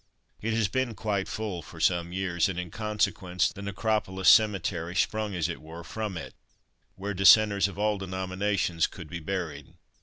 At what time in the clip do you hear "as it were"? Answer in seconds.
5.35-5.83